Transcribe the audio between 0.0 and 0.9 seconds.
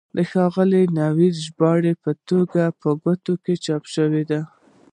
د ښاغلي